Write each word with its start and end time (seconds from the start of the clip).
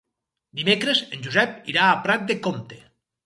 Dimecres 0.59 1.01
en 1.17 1.21
Josep 1.27 1.69
irà 1.73 1.85
a 1.89 1.99
Prat 2.07 2.25
de 2.33 2.39
Comte. 2.47 2.81